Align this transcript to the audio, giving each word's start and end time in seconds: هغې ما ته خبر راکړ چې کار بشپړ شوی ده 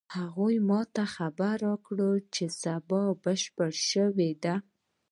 هغې 0.15 0.57
ما 0.69 0.81
ته 0.93 1.03
خبر 1.15 1.55
راکړ 1.67 1.99
چې 2.33 2.45
کار 2.81 3.09
بشپړ 3.23 3.71
شوی 3.89 4.31
ده 4.43 4.55